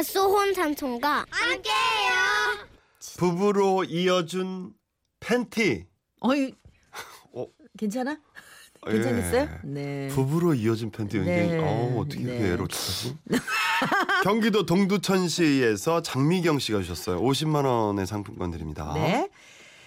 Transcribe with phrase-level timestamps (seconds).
[0.00, 2.66] 갓소혼 삼촌과 함께해요.
[3.18, 4.72] 부부로 이어준
[5.20, 5.84] 팬티.
[6.20, 6.54] 어이
[7.34, 7.46] 어.
[7.78, 8.18] 괜찮아?
[8.86, 9.42] 괜찮겠어요?
[9.42, 9.58] 예.
[9.62, 10.08] 네.
[10.08, 11.58] 부부로 이어진 팬티 굉장히 네.
[11.58, 12.38] 어, 어떻게 네.
[12.38, 13.18] 그렇게 에로틱하지?
[14.24, 17.20] 경기도 동두천시에서 장미경 씨가 주셨어요.
[17.20, 18.92] 50만 원의 상품권 드립니다.
[18.94, 19.28] 네.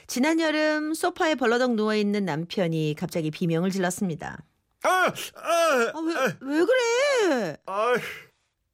[0.06, 4.38] 지난 여름 소파에 벌러덩 누워 있는 남편이 갑자기 비명을 질렀습니다.
[4.84, 7.58] 아, 아, 아, 왜, 왜 그래?
[7.66, 7.96] 아,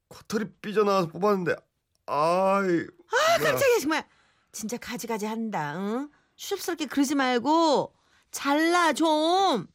[0.09, 1.55] 코털이 삐져나와서 뽑았는데,
[2.07, 2.85] 아이.
[3.11, 4.05] 아, 깜짝이야 정말.
[4.51, 5.75] 진짜 가지가지 한다.
[5.77, 6.09] 응?
[6.35, 7.93] 수줍스럽게 그러지 말고
[8.31, 9.67] 잘라 좀.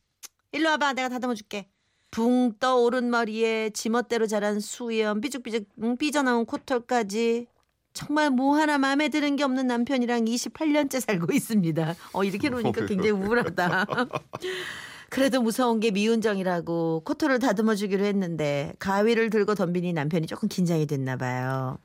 [0.52, 0.92] 일로 와봐.
[0.94, 1.68] 내가 다듬어 줄게.
[2.10, 7.48] 붕 떠오른 머리에 지멋대로 자란 수염 삐죽삐죽 응, 삐져나온 코털까지
[7.92, 11.94] 정말 뭐 하나 마음에 드는 게 없는 남편이랑 28년째 살고 있습니다.
[12.12, 13.86] 어 이렇게 놓으니까 굉장히 우울하다.
[15.14, 21.16] 그래도 무서운 게 미운정이라고 코털을 다듬어 주기로 했는데 가위를 들고 덤비니 남편이 조금 긴장이 됐나
[21.16, 21.78] 봐요.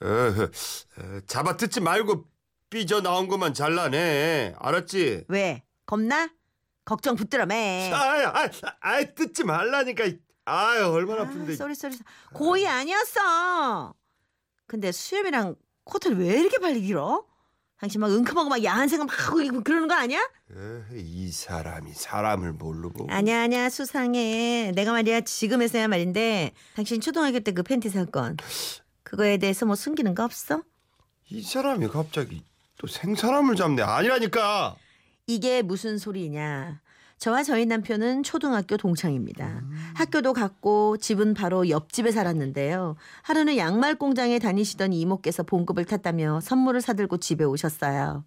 [0.00, 2.24] 에, 에, 잡아 뜯지 말고
[2.70, 4.54] 삐져 나온 것만 잘라내.
[4.58, 5.24] 알았지?
[5.26, 5.64] 왜?
[5.86, 6.30] 겁나?
[6.84, 7.90] 걱정 붙들어 매.
[7.92, 8.48] 아이, 아이,
[8.80, 10.04] 아이, 뜯지 말라니까.
[10.44, 11.56] 아유, 얼마나 아, 아픈데.
[11.56, 11.98] sorry sorry.
[12.32, 13.92] 고의 아니었어.
[14.68, 17.26] 근데 수염이랑 코털이 왜 이렇게 빨리 길어?
[17.80, 20.18] 당신 막 응큼하고 막 야한 생각 막 하고 그러는 거 아니야?
[20.20, 23.06] 에, 이 사람이 사람을 모르고.
[23.08, 24.72] 아니야 아니야 수상해.
[24.74, 28.36] 내가 말이야 지금에서야 말인데 당신 초등학교 때 그 팬티 사건
[29.04, 30.62] 그거에 대해서 뭐 숨기는 거 없어?
[31.30, 32.42] 이 사람이 갑자기
[32.78, 33.82] 또 생사람을 잡네.
[33.82, 34.76] 아니라니까.
[35.26, 36.80] 이게 무슨 소리냐?
[37.18, 39.62] 저와 저희 남편은 초등학교 동창입니다.
[39.94, 42.94] 학교도 같고 집은 바로 옆집에 살았는데요.
[43.22, 48.24] 하루는 양말 공장에 다니시던 이모께서 봉급을 탔다며 선물을 사들고 집에 오셨어요.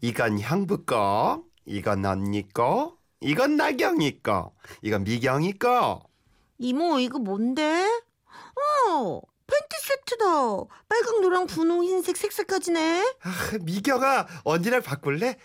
[0.00, 4.52] 이건 형부 거, 이건 언니 거, 이건 나경이 거,
[4.82, 6.02] 이건 미경이 거.
[6.58, 7.86] 이모 이거 뭔데?
[8.90, 10.24] 어 팬티 세트다.
[10.88, 13.14] 빨강 노랑 분홍 흰색 색색까지네.
[13.22, 13.30] 아,
[13.62, 15.36] 미경아, 언니랑 바꿀래?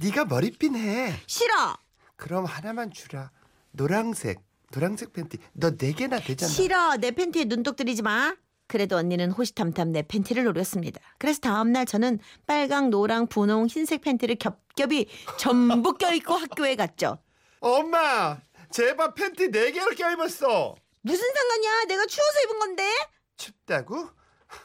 [0.00, 1.12] 네가 머리핀 해.
[1.26, 1.76] 싫어.
[2.22, 3.32] 그럼 하나만 주라.
[3.72, 4.40] 노랑색,
[4.70, 5.38] 노랑색 팬티.
[5.54, 6.52] 너 네 개나 되잖아.
[6.52, 6.96] 싫어.
[6.96, 8.36] 내 팬티에 눈독 들이지 마.
[8.68, 11.00] 그래도 언니는 호시탐탐 내 팬티를 노렸습니다.
[11.18, 17.18] 그래서 다음날 저는 빨강, 노랑, 분홍, 흰색 팬티를 겹겹이 전부 껴입고 학교에 갔죠.
[17.58, 18.38] 엄마,
[18.70, 20.76] 제발 팬티 네 개를 껴입었어.
[21.00, 21.84] 무슨 상관이야?
[21.88, 22.88] 내가 추워서 입은 건데.
[23.36, 24.10] 춥다고?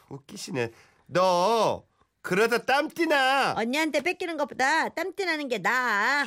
[0.10, 0.70] 웃기시네.
[1.08, 1.84] 너
[2.22, 3.56] 그러다 땀띠나.
[3.58, 6.24] 언니한테 뺏기는 것보다 땀띠 나는 게 나아.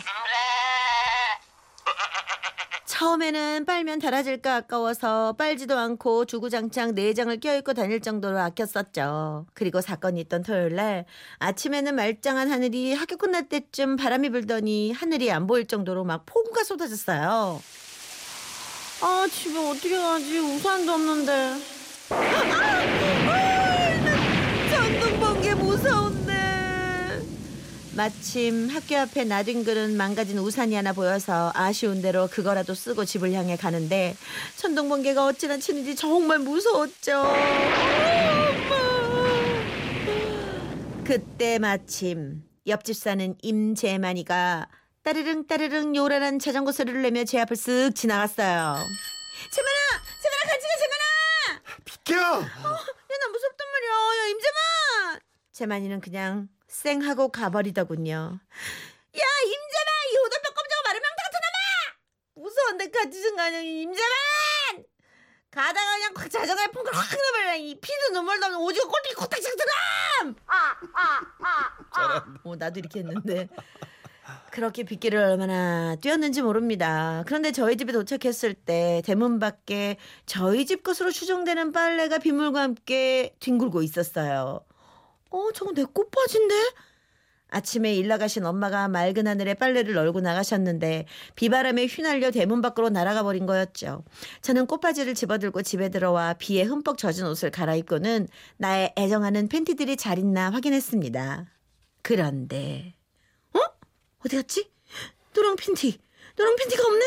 [3.01, 9.47] 처음에는 빨면 달아질까 아까워서 빨지도 않고 주구장창 내장을 껴입고 다닐 정도로 아꼈었죠.
[9.55, 11.07] 그리고 사건이 있던 토요일 날
[11.39, 17.63] 아침에는 말짱한 하늘이 학교 끝날 때쯤 바람이 불더니 하늘이 안 보일 정도로 막 폭우가 쏟아졌어요.
[19.01, 21.55] 아 집에 어떻게 가지 우산도 없는데.
[24.71, 26.33] 전등 번개 무서운데.
[28.01, 33.59] 마침 학교 앞에 놔둔 그릇 망가진 우산이 하나 보여서 아쉬운 대로 그거라도 쓰고 집을 향해
[33.59, 34.17] 가는데
[34.57, 37.31] 천둥 번개가 어찌나 치는지 정말 무서웠죠.
[41.05, 44.69] 그때 마침 옆집 사는 임재만이가
[45.03, 48.77] 따르릉 따르릉 요란한 자전거 소리를 내며 제 앞을 쓱 지나갔어요.
[49.53, 49.79] 재만아,
[50.23, 51.61] 재만아 같이 가, 재만아.
[51.85, 52.15] 비켜.
[52.15, 53.91] 야, 나 무섭단 말이야.
[53.91, 55.21] 야, 임재만!
[55.53, 58.15] 재만이는 그냥 쌩 하고 가버리더군요.
[58.15, 59.91] 야, 임재만!
[60.13, 60.51] 이 오돌뼈
[60.85, 62.45] 마른 명타 같은 놈아!
[62.45, 64.09] 무서운데 같이 좀 가냐, 임재만!
[65.51, 67.57] 가다가 그냥 확 자전거에 펑크를 확 넣어버려.
[67.57, 69.65] 이 피도 눈물도 없는 오징어 꼴뚜기 코딱지 같은
[70.23, 70.37] 놈!
[70.47, 72.25] 아, 아, 아, 아.
[72.45, 73.49] 어, 나도 이렇게 했는데.
[74.53, 77.25] 그렇게 빗길을 얼마나 뛰었는지 모릅니다.
[77.27, 83.83] 그런데 저희 집에 도착했을 때 대문 밖에 저희 집 것으로 추정되는 빨래가 빗물과 함께 뒹굴고
[83.83, 84.65] 있었어요.
[85.31, 86.55] 어, 저거 내 꽃바지인데?
[87.53, 93.45] 아침에 일 나가신 엄마가 맑은 하늘에 빨래를 널고 나가셨는데 비바람에 휘날려 대문 밖으로 날아가 버린
[93.47, 94.05] 거였죠.
[94.43, 100.51] 저는 꽃바지를 집어들고 집에 들어와 비에 흠뻑 젖은 옷을 갈아입고는 나의 애정하는 팬티들이 잘 있나
[100.51, 101.47] 확인했습니다.
[102.03, 102.95] 그런데
[103.53, 103.59] 어?
[104.25, 104.71] 어디 갔지?
[105.35, 105.99] 노랑 팬티.
[106.37, 107.05] 노랑 팬티가 없네?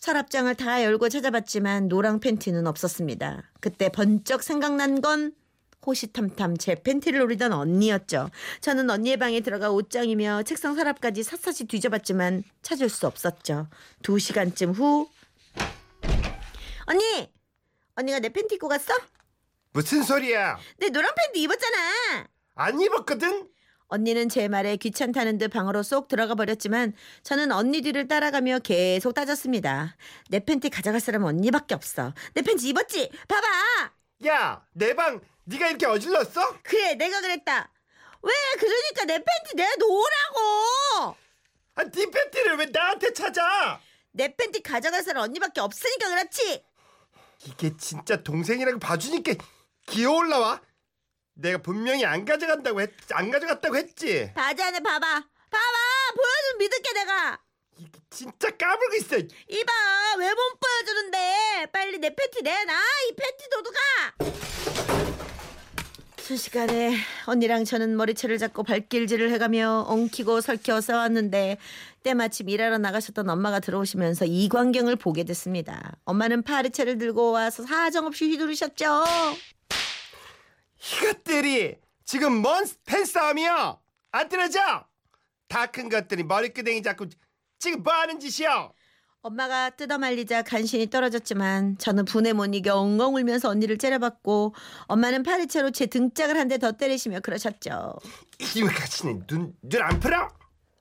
[0.00, 3.50] 서랍장을 다 열고 찾아봤지만 노랑 팬티는 없었습니다.
[3.60, 5.32] 그때 번쩍 생각난 건
[5.86, 8.30] 호시탐탐 제 팬티를 노리던 언니였죠.
[8.60, 13.68] 저는 언니의 방에 들어가 옷장이며 책상 서랍까지 샅샅이 뒤져봤지만 찾을 수 없었죠.
[14.02, 15.08] 두 시간쯤 후
[16.86, 17.30] 언니!
[17.94, 18.94] 언니가 내 팬티 입고 갔어?
[19.72, 20.58] 무슨 소리야?
[20.78, 22.26] 내 노랑 팬티 입었잖아!
[22.54, 23.48] 안 입었거든?
[23.90, 26.92] 언니는 제 말에 귀찮다는 듯 방으로 쏙 들어가 버렸지만
[27.22, 29.96] 저는 언니 뒤를 따라가며 계속 따졌습니다.
[30.28, 32.12] 내 팬티 가져갈 사람은 언니밖에 없어.
[32.34, 33.10] 내 팬티 입었지?
[33.28, 33.46] 봐봐!
[34.26, 36.58] 야, 내 방 네가 이렇게 어질렀어?
[36.62, 37.72] 그래 내가 그랬다.
[38.22, 41.16] 왜 그러니까 내 팬티 내놓으라고.
[41.76, 43.80] 아, 네 팬티를 왜 나한테 찾아?
[44.12, 46.64] 내 팬티 가져갈 사람 언니밖에 없으니까 그렇지.
[47.46, 49.34] 이게 진짜 동생이라고 봐주니까
[49.86, 50.60] 기어 올라와.
[51.34, 54.30] 내가 분명히 안 가져간다고 했, 안 가져갔다고 했지.
[54.34, 54.98] 바지 안에 봐봐.
[55.00, 55.78] 봐봐.
[56.16, 57.40] 보여주면 믿을게 내가.
[57.76, 59.16] 이게 진짜 까불고 있어.
[59.18, 59.72] 이봐
[60.18, 62.74] 왜 못 보여주는데 빨리 내 팬티 내놔
[63.08, 65.27] 이 팬티 도둑아
[66.28, 66.94] 순식간에
[67.24, 71.56] 언니랑 저는 머리채를 잡고 발길질을 해가며 엉키고 설켜 싸웠는데
[72.02, 79.04] 때마침 일하러 나가셨던 엄마가 들어오시면서 이 광경을 보게 됐습니다 엄마는 파리채를 들고 와서 사정없이 휘두르셨죠
[81.00, 83.78] 이것들이 지금 뭔 팬싸움이야?
[84.12, 84.60] 안 들어져?
[85.48, 87.06] 다 큰 것들이 머리끄댕이 잡고
[87.58, 88.70] 지금 뭐 하는 짓이야?
[89.22, 94.54] 엄마가 뜯어말리자 간신히 떨어졌지만 저는 분에 못 이겨 엉엉 울면서 언니를 째려봤고
[94.86, 97.98] 엄마는 파리채로 제 등짝을 한 대 더 때리시며 그러셨죠.
[98.56, 100.28] 이놈의 가치는 눈, 눈 안 풀어?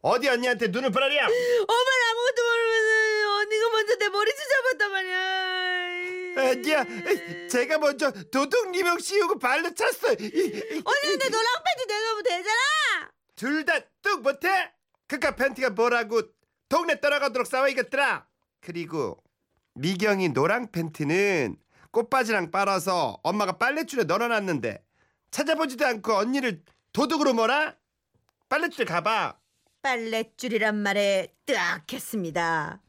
[0.01, 1.15] 어디 언니한테 눈을 풀어려?
[1.23, 5.17] 엄마는 아무것도 모르면서 언니가 먼저 내 머리채 잡았단 말이야.
[6.37, 10.09] 아니야, 제가 먼저 도둑 리명 씌우고 발로 찼어.
[10.09, 13.11] 언니는 내 노랑 팬티 내놓으면 되잖아.
[13.35, 14.47] 둘 다 뚝 못해?
[15.07, 16.21] 그깟 팬티가 뭐라고
[16.69, 18.27] 동네 떠나가도록 싸워 이것들아.
[18.61, 19.23] 그리고
[19.75, 21.55] 미경이 노랑 팬티는
[21.91, 24.83] 꽃바지랑 빨아서 엄마가 빨래줄에 널어놨는데
[25.31, 27.75] 찾아보지도 않고 언니를 도둑으로 몰아?
[28.49, 29.37] 빨래줄 가봐.
[29.81, 32.81] 빨랫줄이란 말에 뜨악했습니다.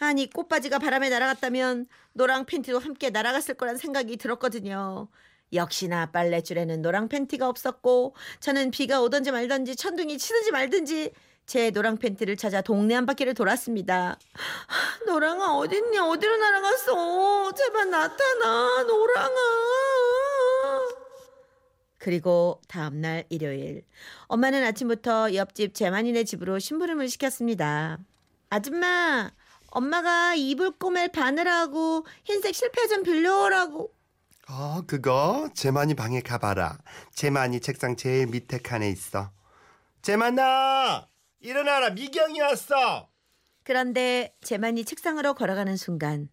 [0.00, 5.08] 아니 꽃바지가 바람에 날아갔다면 노랑 팬티도 함께 날아갔을 거란 생각이 들었거든요.
[5.52, 11.12] 역시나 빨랫줄에는 노랑 팬티가 없었고 저는 비가 오든지 말든지 천둥이 치든지 말든지
[11.48, 14.18] 제 노랑 팬티를 찾아 동네 한 바퀴를 돌았습니다.
[14.66, 19.34] 하, 노랑아 어딨냐 어디로 날아갔어 제발 나타나 노랑아
[21.96, 23.82] 그리고 다음날 일요일
[24.26, 27.96] 엄마는 아침부터 옆집 재만이네 집으로 심부름을 시켰습니다.
[28.50, 29.30] 아줌마
[29.70, 33.90] 엄마가 이불 꼬맬 바늘하고 흰색 실패 좀 빌려오라고
[34.50, 36.78] 어, 그거 재만이 방에 가봐라.
[37.14, 39.30] 재만이 책상 제일 밑에 칸에 있어.
[40.02, 41.06] 재만아,
[41.40, 41.90] 일어나라.
[41.90, 43.08] 미경이 왔어.
[43.64, 46.28] 그런데 재만이 책상으로 걸어가는 순간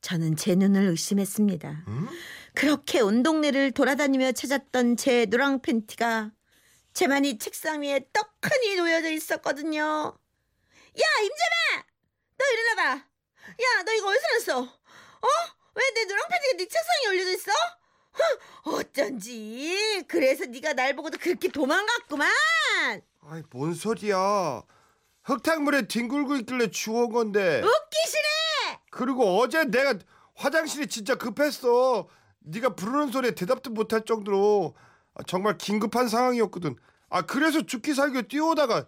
[0.00, 1.84] 저는 제 눈을 의심했습니다.
[1.88, 2.08] 응?
[2.54, 6.30] 그렇게 온 동네를 돌아다니며 찾았던 제 노랑 팬티가
[6.92, 9.80] 재만이 책상 위에 떡하니 놓여져 있었거든요.
[9.82, 11.84] 야 임재만,
[12.38, 13.04] 너 일어나봐.
[13.48, 14.60] 야 너 이거 어디서 났어?
[14.62, 15.28] 어?
[15.74, 17.52] 왜 내 노랑 팬티가 네 책상에 올려져 있어?
[18.16, 22.30] huh, 어쩐지 그래서 네가 날 보고도 그렇게 도망갔구만.
[23.22, 24.62] 아이, 뭔 소리야.
[25.24, 27.58] 흙탕물에 뒹굴고 있길래 주워온 건데.
[27.62, 28.80] 웃기시네.
[28.90, 29.98] 그리고 어제 내가
[30.34, 32.08] 화장실이 진짜 급했어.
[32.40, 34.74] 네가 부르는 소리에 대답도 못할 정도로
[35.14, 36.76] 아, 정말 긴급한 상황이었거든.
[37.08, 38.86] 아 그래서 죽기 살기 뛰어오다가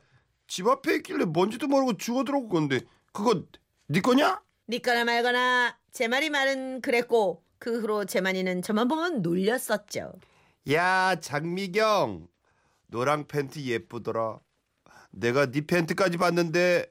[0.48, 2.80] 집 앞에 있길래 뭔지도 모르고 주워 들어온 건데
[3.12, 3.42] 그거
[3.88, 4.42] 네 거냐?
[4.66, 10.12] 믿거나 말거나 제 말이 말은 그랬고 그 후로 제만이는 저만 보면 놀렸었죠.
[10.72, 12.26] 야 장미경
[12.88, 14.38] 노랑 팬티 예쁘더라.
[15.10, 16.90] 내가 네 팬티까지 봤는데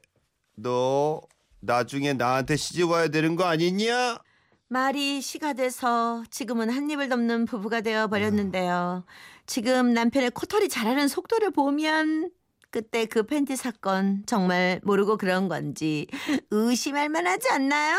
[0.56, 1.20] 너
[1.60, 4.18] 나중에 나한테 시집 와야 되는 거 아니냐?
[4.68, 9.04] 말이 시가 돼서 지금은 한 입을 덮는 부부가 되어 버렸는데요.
[9.46, 12.30] 지금 남편의 코털이 자라는 속도를 보면
[12.70, 16.08] 그때 그 팬티 사건 정말 모르고 그런 건지
[16.50, 17.96] 의심할 만하지 않나요?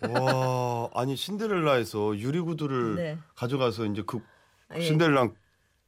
[0.00, 3.18] 와 아니 신데렐라에서 유리 구두를 네.
[3.36, 4.20] 가져가서 이제 그
[4.74, 4.80] 예.
[4.80, 5.34] 신데렐라랑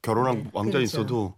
[0.03, 0.83] 결혼한 네, 왕자 그렇죠.
[0.83, 1.35] 있어도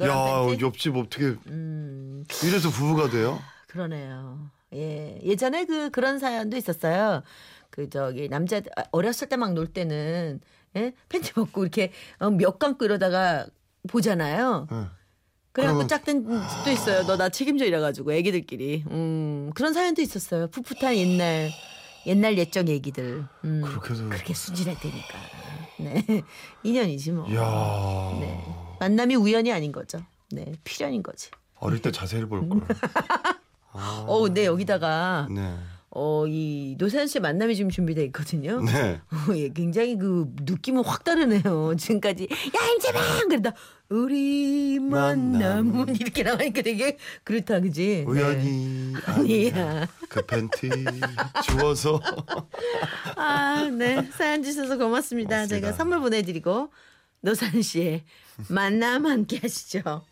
[0.00, 0.64] 야 팬티?
[0.64, 3.38] 옆집 어떻게 음, 이래서 부부가 돼요?
[3.68, 4.50] 그러네요.
[4.74, 5.18] 예.
[5.22, 7.22] 예전에 그 그런 사연도 있었어요.
[7.70, 10.40] 그 저기 남자 아, 어렸을 때 막 놀 때는
[10.76, 10.92] 예?
[11.08, 13.46] 팬티 벗고 이렇게 어, 몇 감고 이러다가
[13.88, 14.68] 보잖아요.
[14.72, 14.90] 응.
[15.52, 17.02] 그래갖고 짝된 집도 있어요.
[17.06, 18.84] 너 나 책임져 이래가지고 애기들끼리.
[18.90, 20.48] 음 그런 사연도 있었어요.
[20.48, 21.50] 풋풋한 옛날
[22.06, 23.24] 옛날 옛적 얘기들.
[23.44, 25.18] 음, 그렇게 해서 그렇게 순진할 때니까.
[25.78, 26.22] 네
[26.64, 27.26] 인연이지 뭐.
[27.32, 28.44] 야네
[28.80, 30.00] 만남이 우연이 아닌 거죠.
[30.30, 31.30] 네 필연인 거지.
[31.56, 32.60] 어릴 때 자세히 볼 걸.
[33.72, 35.54] 아, 어 근데 여기다가 네.
[35.94, 38.62] 어, 이 노사연 씨의 만남이 지금 준비돼 있거든요.
[38.62, 39.00] 네.
[39.10, 41.74] 어, 예, 굉장히 그 느낌은 확 다르네요.
[41.76, 43.52] 지금까지 야 임재방 그러다
[43.90, 45.94] 우리 만남은 만남.
[45.94, 48.06] 이렇게 나가니까 되게 그렇다 그지?
[48.08, 49.00] 우연히 네.
[49.04, 49.54] 아니야.
[49.54, 49.88] 아니야.
[50.08, 50.70] 그 팬티
[51.44, 52.00] 주워서
[53.16, 54.08] 아, 네.
[54.16, 55.36] 사연 주셔서 고맙습니다.
[55.36, 55.46] 고맙습니다.
[55.46, 56.70] 제가 선물 보내드리고
[57.20, 58.04] 노사연 씨의
[58.48, 60.02] 만남 함께 하시죠.